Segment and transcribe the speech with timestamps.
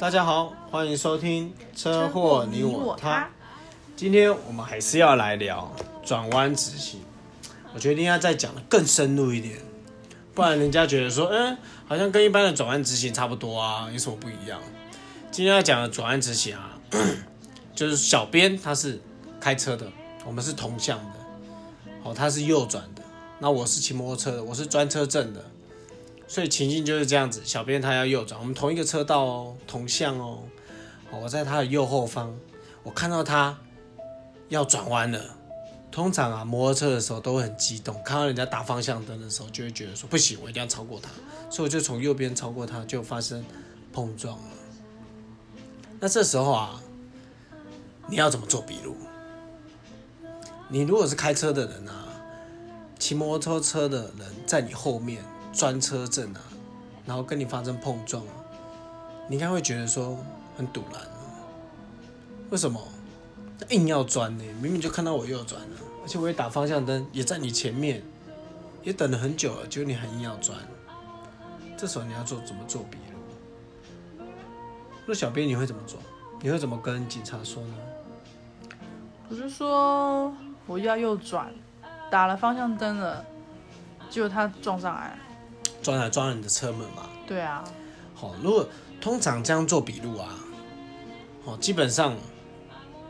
[0.00, 3.28] 大家好，欢迎收听车祸你我他。
[3.94, 5.70] 今天我们还是要来聊
[6.02, 7.00] 转弯直行，
[7.74, 9.58] 我决定要再讲的更深入一点，
[10.32, 11.54] 不然人家觉得说，嗯，
[11.86, 14.58] 好像跟一般的转弯直行差不多啊，有什么不一样？
[15.30, 16.78] 今天要讲的转弯直行啊，
[17.76, 18.98] 就是小编他是
[19.38, 19.86] 开车的，
[20.24, 21.12] 我们是同向的，
[22.04, 23.02] 哦，他是右转的，
[23.38, 25.44] 那我是骑摩托车的，我是专车证的。
[26.30, 30.44] 所以情境就是这样子，小编他要右转，我们同一个车道哦，同向哦，
[31.10, 32.32] 我在他的右后方，
[32.84, 33.58] 我看到他
[34.48, 35.20] 要转弯了。
[35.90, 41.10] 通常啊，摩托车的时候都会很激动，看到人家打方向灯的时候，就会觉得说不行，我一定要超过他，
[41.50, 43.44] 所以我就从右边超过他，就发生
[43.92, 44.44] 碰撞了。
[45.98, 46.80] 那这时候啊，
[48.08, 48.96] 你要怎么做笔录？
[50.68, 52.06] 你如果是开车的人啊，
[53.00, 55.24] 骑摩托车的人在你后面。
[55.52, 56.40] 专车证啊，
[57.06, 58.22] 然后跟你发生碰撞，
[59.28, 60.16] 你应该会觉得说
[60.56, 61.00] 很堵然
[62.50, 62.80] 为什么
[63.68, 64.44] 硬要钻呢？
[64.60, 68.02] 明明就看到我右转了，而且我也打方向灯，也在你前面，
[68.82, 70.58] 也等了很久了，结果你还硬要钻。
[71.76, 72.98] 这时候你要做怎么做笔
[74.18, 74.24] 录？
[75.06, 76.00] 那小编你会怎么做？
[76.40, 77.74] 你会怎么跟警察说呢？
[79.28, 80.34] 我就说
[80.66, 81.52] 我要右转，
[82.10, 83.24] 打了方向灯了，
[84.10, 85.18] 结果他撞上来。
[85.82, 87.08] 撞来撞你的车门嘛？
[87.26, 87.64] 对啊。
[88.14, 88.68] 好，如果
[89.00, 90.28] 通常这样做笔录啊，
[91.44, 92.14] 哦，基本上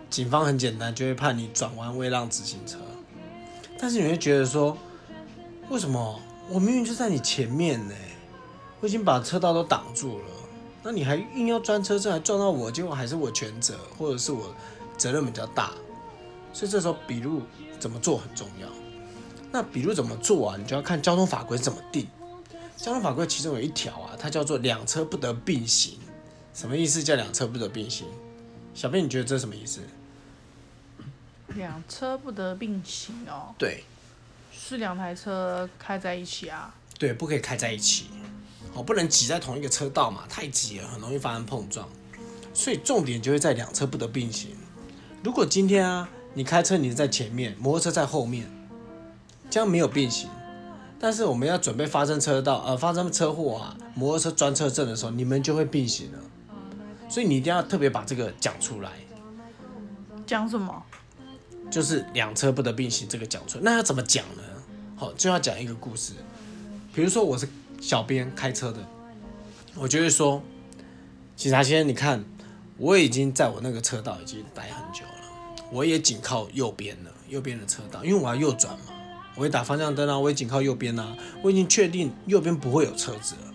[0.09, 2.79] 警方很简单，就会判你转弯未让直行车。
[3.79, 4.77] 但是你会觉得说，
[5.69, 7.95] 为什么我明明就在你前面呢？
[8.81, 10.25] 我已经把车道都挡住了，
[10.83, 14.55] 那你还硬要钻车阵，还撞到我，结果还是我全责，或者是我
[14.97, 15.73] 责任比较大。
[16.53, 17.43] 所以这时候笔录
[17.79, 18.69] 怎么做很重要。
[19.53, 20.57] 那笔录怎么做啊？
[20.57, 22.07] 你就要看交通法规怎么定。
[22.83, 25.98] 交通法规其中有一条啊，它叫做两车不得并行。
[26.55, 27.03] 什么意思？
[27.03, 28.06] 叫两车不得并行？
[28.75, 29.81] 小编，你觉得这是什么意思？
[31.48, 33.55] 两车不得并行哦。
[33.58, 33.85] 对，
[34.51, 36.74] 是两台车开在一起啊。
[36.98, 38.07] 对，不可以开在一起，
[38.73, 41.86] 哦，不能挤在同一个车道嘛，太挤了，很容易发生碰撞。
[42.55, 44.57] 所以重点就会在两车不得并行。
[45.23, 48.51] 如果今天啊，你开车你在前面，摩托车在后面，
[49.51, 50.30] 这样没有并行。
[51.02, 56.18] 但是我们要准备发生车道，呃，发生车祸啊，摩托车专车证的时候，你们就会并行了。
[57.08, 58.90] 所以你一定要特别把这个讲出来。
[60.27, 60.83] 讲什么？
[61.70, 63.64] 就是两车不得并行这个讲出来。
[63.64, 64.42] 那要怎么讲呢？
[64.94, 66.12] 好，就要讲一个故事。
[66.94, 67.48] 比如说我是
[67.80, 68.78] 小编开车的，
[69.77, 70.42] 我就会说，
[71.34, 72.22] 警察先生，你看，
[72.77, 78.84] 我已经在我那个车道已经待很久了，我也紧靠右边了，右边的车道，因为我要右转嘛。
[79.36, 83.52] 我会打方向灯啊，我也紧靠右边啊，我已经确定右边不会有车子了。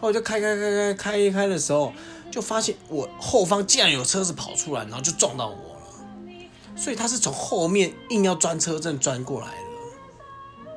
[0.00, 1.92] 后我就开开开开开一开的时候，
[2.30, 6.36] 就发现我后方竟然有车子跑出来，然后就撞到我了。
[6.76, 10.72] 所以他是从后面硬要钻车阵钻过来了，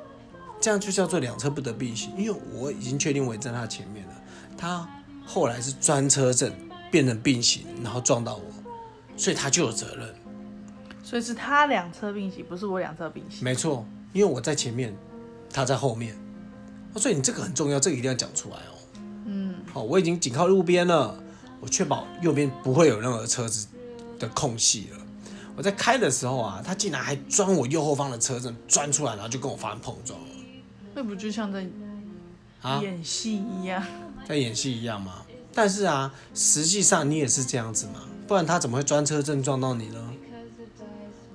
[0.59, 2.11] 这样就叫做两车不得并行。
[2.17, 4.13] 因为我已经确定我在他前面了，
[4.57, 4.89] 他
[5.23, 6.51] 后来是钻车阵
[6.89, 8.43] 变成并行，然后撞到我，
[9.15, 10.15] 所以他就有责任。
[11.03, 13.43] 所以是他两车并行，不是我两车并行。
[13.43, 13.85] 没错。
[14.13, 14.95] 因为我在前面，
[15.51, 16.15] 他在后面，
[16.97, 18.75] 所以你这个很重要，这个一定要讲出来哦。
[19.25, 21.17] 嗯，好，我已经紧靠路边了，
[21.59, 23.67] 我确保右边不会有任何车子
[24.19, 24.97] 的空隙了。
[25.55, 30.27] 我在开的时候啊，他竟然还钻我右后方的车子，钻出来，然后就跟我发生碰撞了。
[30.93, 31.65] 那不就像在
[32.81, 33.83] 演戏一样？
[34.27, 35.23] 在演戏一样吗？
[35.53, 40.10] 但是啊，实际上你也是这样子嘛，不然他怎么会钻车阵撞到你呢？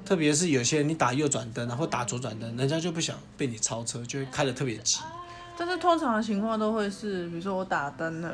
[0.07, 5.01] 特别是有些人你打右转灯，然后打左转灯，人家就不想被你超车，就会开的特别急。
[5.59, 8.33] 但是通常的情况都会是，比如说我打灯了，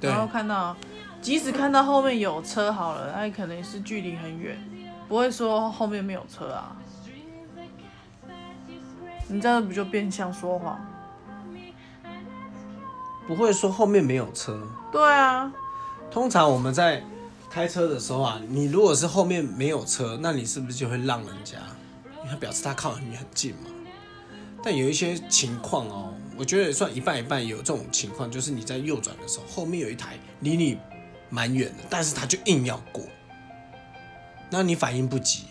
[0.00, 0.74] 然后看到，
[1.20, 4.58] 即使看到后面有车好了，那可能是距离很远，
[5.06, 6.74] 不会说后面没有车啊。
[9.28, 10.80] 你这样不就变相说谎？
[13.26, 14.66] 不会说后面没有车。
[14.90, 15.52] 对啊。
[16.10, 17.04] 通常我们在。
[17.52, 21.58] 开车的时候啊，你如果是后面没有车，那你是不是就会让人家？
[22.24, 23.68] 因为表示他靠你很近嘛。
[24.62, 30.78] 但有一些情况哦，我觉得算一半一半，有这种情况，就是你在右转的时候，后面有一台离你
[31.28, 33.04] 蛮远的，但是他就硬要过，
[34.48, 35.44] 那你反应不及，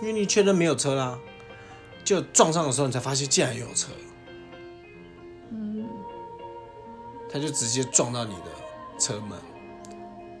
[0.00, 1.18] 因为你确认没有车啦，
[2.02, 3.88] 就撞上的时候，你才发现竟然有车，
[5.50, 5.86] 嗯，
[7.30, 9.38] 他就直接撞到你的车门。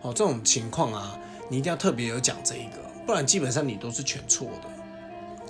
[0.02, 1.18] 哦，这种情况啊，
[1.48, 4.68] 你一定要特别有讲这一个，不然基本上你都是全错的。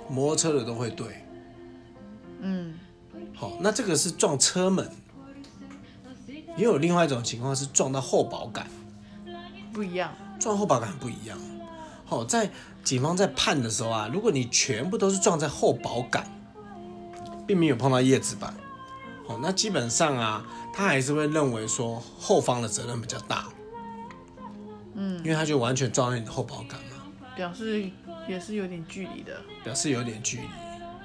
[0.09, 1.25] 摩托车的都会对，
[2.41, 2.77] 嗯，
[3.33, 4.87] 好，那这个是撞车门，
[6.55, 8.67] 也有另外一种情况是撞到后保杆，
[9.71, 11.37] 不一样，撞后保杆不一样。
[12.05, 12.51] 好，在
[12.83, 16.27] 警方在判的时候啊，如果你全部都是撞在后保杆，
[17.47, 18.53] 并没有碰到叶子板，
[19.25, 23.47] 哦，那基本上啊，他还是会认为说后方的责任比较大。
[24.95, 27.03] 嗯，因为他就完全撞在你的后保杆嘛，
[27.35, 27.89] 表示
[28.27, 30.43] 也是有点距离的，表示有点距离。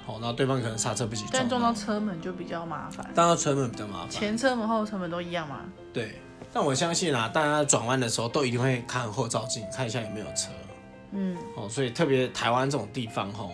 [0.05, 3.05] 好，然后对方可能刹车不及，但撞到车门就比较麻烦。
[3.13, 5.61] 撞到车门比较麻烦，前车门后车门都一样吗？
[5.93, 6.19] 对，
[6.51, 10.49] 但我相信啊，大家转弯的时候都一定会看后照镜，看一下有没有车。
[11.11, 13.51] 嗯，哦，所以特别台湾这种地方吼，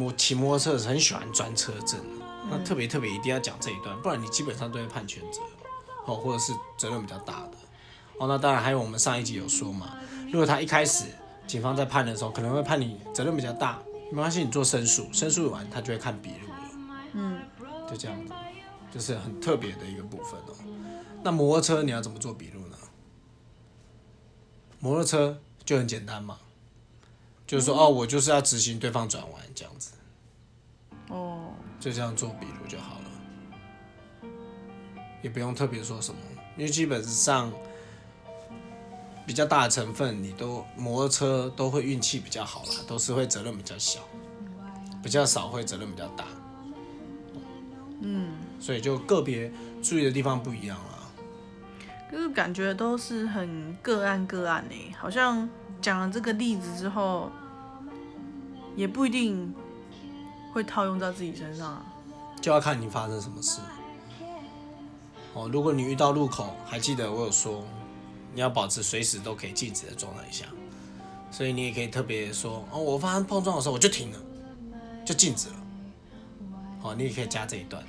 [0.00, 1.98] 我骑摩托车是很喜欢钻车证，
[2.48, 5.40] 那特别特别一定要讲这一段，不然你基本上都会判全责，
[6.06, 7.52] 哦，或者是责任比较大的。
[8.18, 9.96] 哦，那当然还有我们上一集有说嘛，
[10.30, 11.06] 如果他一开始
[11.46, 16.70] 警方在判的时候，可能会判你责任比较大，没关系，你做申诉，申诉完他就会看笔录了。
[17.12, 17.40] 嗯，
[17.90, 18.32] 就这样子，
[18.92, 20.54] 就是很特别的一个部分哦。
[21.22, 22.76] 那摩托车你要怎么做笔录呢？
[24.78, 26.38] 摩托车就很简单嘛，
[27.46, 29.92] 就是说哦，我就是要执行对方转弯这样子。
[31.08, 34.28] 哦，就这样做笔录就好了，
[35.20, 36.20] 也不用特别说什么，
[36.56, 37.52] 因为基本上。
[39.26, 44.00] 比较大的成分，你都摩托车都会运气比较好啦，都是会责任比较小，
[45.02, 46.24] 比较少会责任比较大。
[48.00, 49.50] 嗯，所以就个别
[49.82, 50.98] 注意的地方不一样啦。
[52.12, 55.48] 就是感觉都是很个案个案呢，好像
[55.80, 57.32] 讲了这个例子之后，
[58.76, 59.52] 也不一定
[60.52, 61.82] 会套用在自己身上啊。
[62.42, 63.60] 就要看你发生什么事。
[65.32, 67.64] 哦，如果你遇到路口，还记得我有说。
[68.34, 70.46] 你要保持随时都可以静止的状态下，
[71.30, 74.18] 所以你也可以特别说哦，我发生碰撞的时候我就停了，
[75.04, 75.54] 就静止了。
[76.80, 77.82] 好，你也可以加这一段。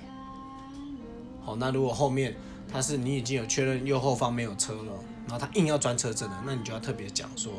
[1.44, 2.36] 好，那如果后面
[2.71, 4.92] 他是你已经有确认右后方没有车了，
[5.27, 7.51] 然后他硬要钻车阵的，那你就要特别讲说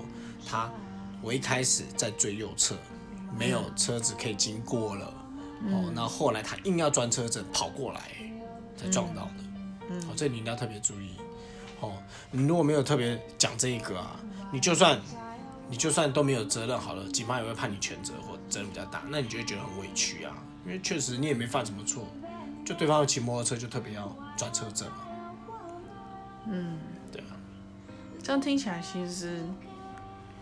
[0.49, 0.73] 他
[1.21, 2.77] 我一开始在最右侧，
[3.37, 5.06] 没有车子可以经过了。
[5.71, 8.00] 哦，那后来他硬要钻车阵跑过来
[8.77, 9.44] 才撞到的。
[9.91, 11.12] 嗯，好，这你一定要特别注意。
[11.81, 11.93] 哦，
[12.31, 14.17] 你如果没有特别讲这一个啊，
[14.52, 14.99] 你就算
[15.69, 20.32] 你就算都没有责任好了，警方也会判你全责或责任比较大，那你就会觉得很委屈啊，
[20.64, 22.06] 因为确实你也没犯什么错，
[22.64, 24.96] 就对方骑摩托车就特别要转车证嘛。
[26.46, 26.78] 嗯，
[27.12, 27.37] 对啊。
[28.23, 29.44] 这样听起来其实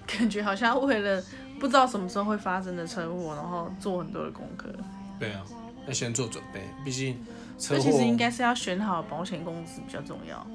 [0.07, 1.23] 感觉好像为了
[1.59, 4.69] 不知道什么时候会发生的车祸，然后做很多的功课。
[5.19, 5.43] 对啊，
[5.87, 7.19] 要先做准备，毕竟
[7.59, 10.47] 车祸其实应该是要选好保险公司比较重要。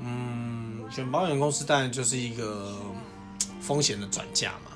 [0.00, 2.78] 嗯，选保险公司当然就是一个
[3.60, 4.70] 风险的转嫁嘛。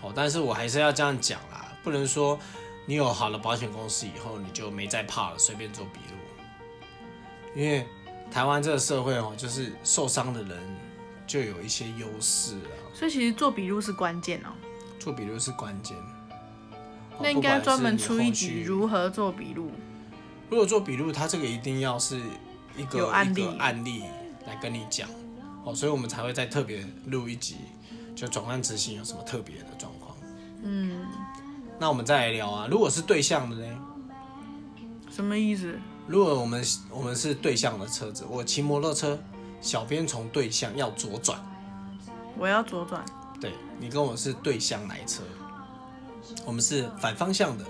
[0.00, 2.38] 哦，但是我还是要这样讲啦，不能说
[2.86, 7.60] 你有好了保险公司以后你就没再怕了，随便做笔录。
[7.60, 7.86] 因为
[8.30, 10.58] 台湾这个社会哦，就是受伤的人
[11.26, 12.94] 就有一些优势啊。
[12.94, 14.50] 所以其实做笔录是关键哦。
[14.98, 15.96] 做笔录是关键。
[17.20, 19.72] 那应该专门出一集如何做笔录。
[20.48, 22.20] 如果做笔录，它这个一定要是。
[22.76, 24.04] 一个一个案例
[24.46, 25.08] 来跟你讲，
[25.64, 27.56] 哦，所以我们才会再特别录一集，
[28.14, 30.16] 就转换执行有什么特别的状况。
[30.62, 31.06] 嗯，
[31.78, 33.78] 那我们再来聊啊，如果是对向的呢？
[35.10, 35.78] 什么意思？
[36.06, 39.18] 如果我们我们是对向的车子，我骑摩托车，
[39.60, 41.38] 小编从对向要左转，
[42.38, 43.04] 我要左转。
[43.40, 45.22] 对你跟我是对向来车，
[46.46, 47.64] 我们是反方向的，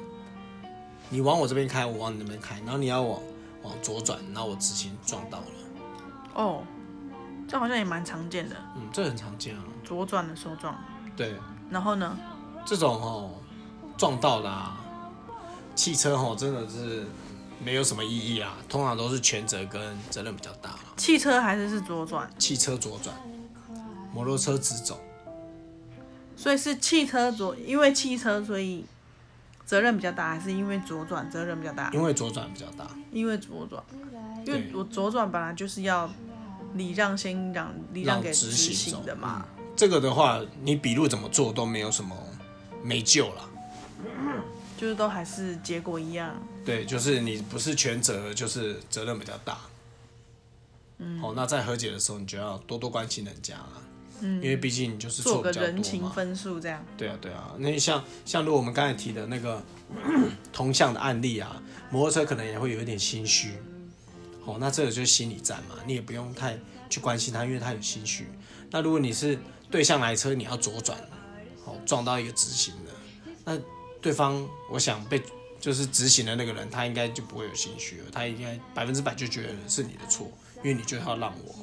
[1.11, 3.21] 你往我这边开，我往你那边开，然后你要往。
[3.63, 5.47] 往左转，然后我直行撞到了。
[6.35, 6.63] 哦，
[7.49, 8.57] 这好像也蛮常见的。
[8.77, 9.63] 嗯，这很常见啊。
[9.85, 10.75] 左转的时候撞。
[11.17, 11.35] 对。
[11.71, 12.17] 然后呢？
[12.65, 13.31] 这种哦，
[13.97, 14.77] 撞到啦，
[15.75, 17.07] 汽车哦，真的是
[17.63, 18.55] 没有什么意义啊。
[18.69, 20.75] 通常都是全责跟责任比较大。
[20.97, 22.31] 汽车还是是左转？
[22.39, 23.15] 汽车左转，
[24.13, 25.01] 摩托车直走。
[26.37, 28.85] 所以是汽车左，因为汽车所以。
[29.65, 31.91] 责任比较大，还是因为左转责任比较大？
[31.93, 32.89] 因为左转比较大。
[33.11, 33.83] 因为左转，
[34.47, 36.11] 因为我左转本来就是要
[36.75, 39.47] 礼让先让礼让给执行的嘛。
[39.77, 42.17] 这个的话，你笔录怎么做都没有什么
[42.83, 43.49] 没救了，
[44.77, 46.35] 就是都还是结果一样。
[46.65, 49.59] 对，就是你不是全责，就是责任比较大。
[50.99, 51.19] 嗯。
[51.21, 53.83] 好，那在和解的时候，你就要多多关心人家了。
[54.23, 56.85] 嗯，因为毕竟就是做个人情分数这样。
[56.97, 59.63] 对啊，对啊，那像像如果我们刚才提的那个
[60.53, 61.61] 同向的案例啊，
[61.91, 63.53] 摩托车可能也会有一点心虚。
[64.45, 66.59] 哦，那这个就是心理战嘛，你也不用太
[66.91, 68.27] 去关心他，因为他有心虚。
[68.71, 69.39] 那如果你是
[69.71, 70.99] 对向来车，你要左转，
[71.65, 72.91] 哦，撞到一个直行的，
[73.45, 73.57] 那
[74.01, 75.23] 对方我想被
[75.61, 81.55] 就是直行的那个人，他应该就不会有心虚了，他应该百分之百就觉得是你的错，因为你就要让我。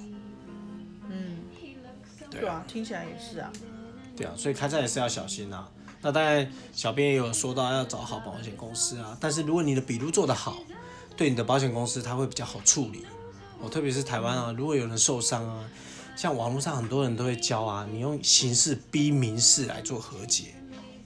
[2.40, 2.42] 嗯。
[2.42, 3.52] 对啊，听起来也是啊。
[4.16, 5.70] 对啊，所以开车也是要小心啊。
[6.02, 9.18] 那当然，小编也有说到要找好保险公司啊。
[9.20, 10.58] 但是如果你的笔录做得好，
[11.18, 13.06] 对你的保险公司它会比较好处理。
[13.62, 15.70] 哦，特别是台湾啊，如果有人受伤啊，
[16.16, 20.56] 像网络上很多人都会教啊，你用刑事逼民事来做和解，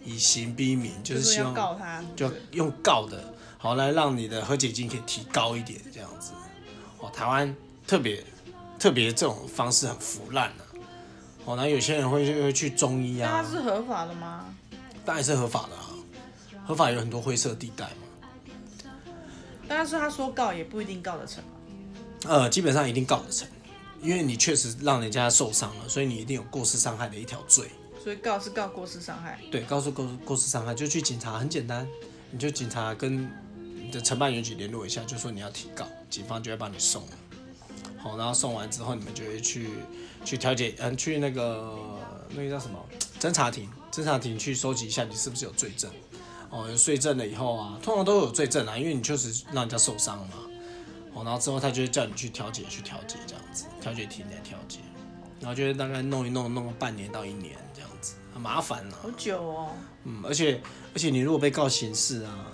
[0.06, 6.32] 以刑逼民，就是希望告他，就用告的，好来让你的和解金可以提高一点，这样子。
[7.00, 7.56] 哦，台湾
[7.88, 8.24] 特别
[8.78, 10.63] 特别这种方式很腐烂啊。
[11.46, 14.46] 哦，那有些人会会去中医啊，那是合法的吗？
[15.04, 15.90] 当然是合法的啊，
[16.66, 18.88] 合法有很多灰色地带嘛。
[19.68, 21.44] 但是他说告也不一定告得成。
[22.26, 23.48] 呃，基本上一定告得成，
[24.02, 27.70] 因为你确实让人家受伤了，所以你一定有过失伤害的一条罪。
[28.02, 29.40] 所以告是告过失伤害。
[29.52, 31.88] 对，告诉过过失伤害就去警察，很简单，
[32.32, 33.30] 你就警察跟
[33.64, 37.04] 你的承办员去联络一下，就说你要提告，警方就会帮你送。
[38.04, 39.70] 好，然后送完之后，你们就会去
[40.26, 41.74] 去调解，嗯，去那个
[42.36, 42.78] 那个叫什么
[43.18, 45.90] 侦查庭，侦查庭去收集一下你是不是有罪证。
[46.50, 50.34] 哦，有罪证了以后啊，通常都有罪证啊，因为你确实让人家受伤了嘛。
[51.14, 54.80] 哦，然后之后他就会叫你去调解，去调解这样子，调解庭来调解，
[55.40, 58.96] 然后就会大概弄一弄，弄个半年到一年这样子，很麻烦呢。
[59.02, 59.70] 好久哦。
[60.04, 60.62] 嗯，而且
[60.94, 62.48] 而且你如果被告刑事啊，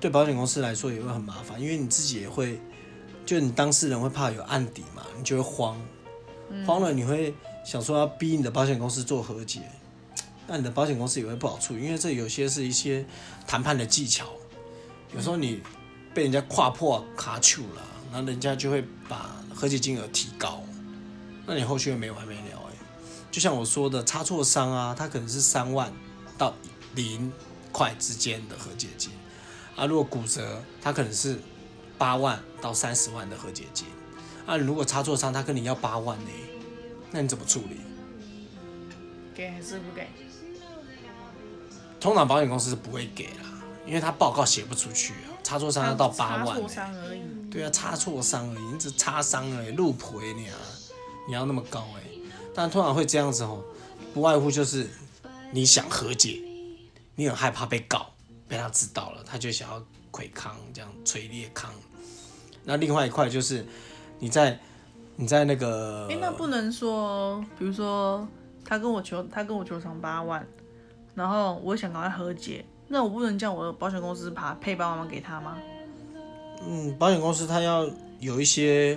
[0.00, 2.58] 对保险公司来说也会很麻烦，因为你自己也会，
[3.30, 5.80] 就你当事人会怕有案底嘛，你就会慌，
[6.66, 7.32] 慌了你会
[7.64, 9.60] 想说要逼你的保险公司做和解，
[10.48, 13.06] 那你的保险公司也会不好处理，因为这有些是一些
[13.46, 14.26] 谈判的技巧，
[15.14, 15.62] 有时候你。
[16.12, 20.60] 被人家跨破卡丘了，那人家就会把和解金额提高，
[21.46, 22.74] 那你后续没完没了哎。
[23.30, 25.92] 就像我说的，差错伤啊，它可能是三万
[26.36, 26.52] 到
[26.96, 27.32] 零
[27.70, 29.12] 块之间的和解金
[29.76, 29.86] 啊。
[29.86, 31.38] 如果骨折，它可能是
[32.00, 33.86] 八万到三十万的和解金
[34.46, 34.56] 啊。
[34.56, 36.30] 如果差错伤，他跟你要八万呢，
[37.10, 37.76] 那你怎么处理？
[39.34, 40.08] 给还是不给？
[42.00, 45.36] 通常保险公司是不会给啦，因为他报告写不出去啊。
[45.42, 46.58] 擦挫伤要到八万。
[47.50, 50.56] 对啊，擦挫伤而已，你只擦伤而已，路赔你啊，
[51.28, 52.02] 你要那么高哎？
[52.54, 53.62] 但通常会这样子哦，
[54.14, 54.88] 不外乎就是
[55.52, 56.40] 你想和解，
[57.14, 58.10] 你很害怕被告，
[58.48, 61.70] 被他知道了，他就想要亏康这样锤裂康。
[62.70, 63.66] 那另外一块就是
[64.20, 64.56] 你在
[65.16, 68.24] 你在那个，哎，那不能说，比如说
[68.64, 70.46] 他跟我求他跟我求偿八万，
[71.16, 72.64] 然后我想跟他和解。
[72.86, 75.58] 那我不能叫我的保险公司把配八万给他吗？
[76.64, 78.92] 嗯，保险公司他要有一些，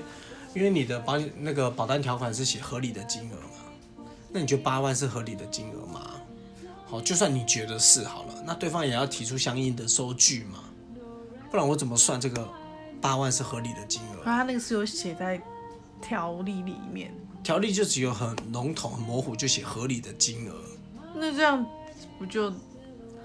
[0.53, 6.11] 因为你的保险那个保单条款是写合理的金额嘛，那你觉得八万是合理的金额吗？
[6.85, 10.59] 好，就算你觉得是好了，那对方也要提出相应的收据嘛，
[11.49, 12.47] 不然我怎么算这个
[13.03, 14.23] 八万是合理的金额？
[14.23, 15.39] 他那个是有写在
[16.01, 20.55] 条例里面，条例就只有很笼统、很模糊，就写合理的金额。
[21.13, 21.63] 那这样
[22.17, 22.51] 不就？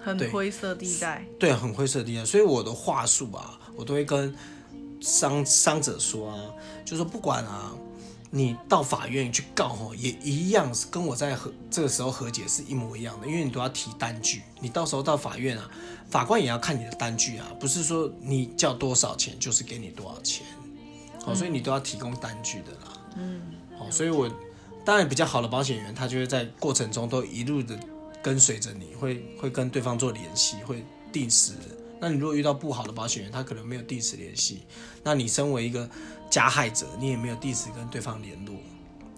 [0.00, 2.24] 很灰色地带，对，很灰色地带。
[2.24, 4.34] 所以我的话术啊，我都会跟
[5.00, 6.38] 伤伤者说啊，
[6.84, 7.74] 就说不管啊，
[8.30, 14.42] 你到法院去告哦，也一样是跟我在和这个时候和解是一模一样的，因为你都要提单据。
[14.60, 15.70] 你到时候到法院啊，
[16.10, 20.46] 法官也要看你的单据啊，不是说你交多少钱就是给你多少钱，
[21.24, 23.00] 好，所以你都要提供单据的啦。
[23.16, 23.40] 嗯，
[23.78, 24.30] 好，所以我
[24.84, 27.78] 当然比较好的保险员，他就会在过程中都一路的。
[28.20, 31.52] 跟随着你会会跟对方做联系，会定时。
[32.00, 34.62] 那你如果遇到不好的保险员，他可能没有第一次联系，
[35.02, 35.88] 那你身为一个
[36.30, 38.54] 加害者，你也没有第一次跟对方联络，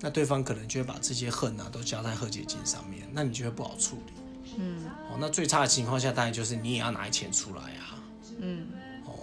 [0.00, 4.12] 那对方可能就会把这些恨啊都加在和解金上面，那你就会不好处理。
[4.58, 8.02] 嗯，哦，那最差的情况下，当然就是你也要拿钱出来啊。
[8.38, 8.66] 嗯，
[9.04, 9.14] 哦，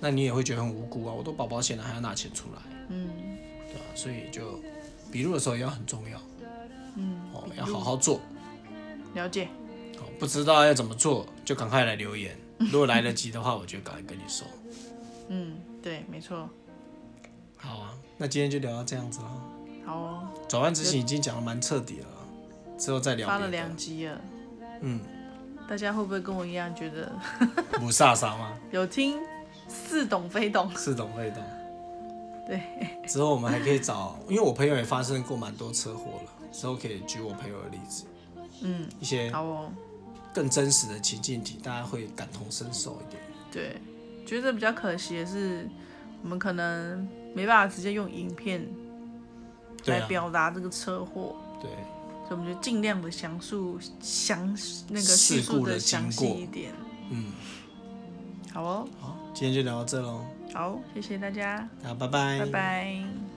[0.00, 2.62] 那你也会觉得很无辜啊，我都保保险了，还要拿钱出来。
[2.88, 3.08] 嗯，
[3.68, 3.84] 对啊？
[3.94, 4.58] 所以就
[5.12, 6.20] 笔录的时候也要很重要。
[6.96, 8.20] 嗯，哦，要好好做。
[9.14, 9.48] 了解，
[9.98, 12.36] 哦，不知道要怎么做，就赶快来留言。
[12.72, 14.46] 如果来得及的话，我就赶快跟你说。
[15.28, 16.48] 嗯，对，没错。
[17.56, 19.42] 好啊，那今天就聊到这样子了。
[19.84, 20.28] 好哦。
[20.48, 22.06] 转弯之行已经讲的蛮彻底了，
[22.78, 23.26] 之后再聊。
[23.26, 24.20] 发了两集了。
[24.80, 25.00] 嗯。
[25.68, 27.10] 大家会不会跟我一样觉得？
[27.80, 28.56] 不飒飒吗？
[28.70, 29.18] 有听，
[29.68, 30.72] 似懂非懂。
[30.76, 31.42] 似懂非懂。
[32.46, 32.60] 对。
[33.08, 38.04] 之后我们还可以找，因为我朋友也发生过蛮多车祸了，之后可以举我朋友的例子。
[38.62, 39.72] 嗯，一些好哦，
[40.36, 43.22] 更真实的情境体，大家会感同身受一点。
[43.50, 43.80] 对，
[44.26, 45.66] 觉得比较可惜的是，
[46.22, 48.68] 我们可能没办法直接用影片
[49.86, 51.34] 来表达这个车祸。
[51.62, 51.70] 对，
[52.28, 54.46] 所以我们就尽量的详述详
[54.90, 56.74] 那个叙述的详细一点。
[57.10, 57.32] 嗯，
[58.52, 60.22] 好哦，好，今天就聊到这喽。
[60.52, 61.66] 好，谢谢大家。
[61.82, 63.35] 好，拜拜，拜拜。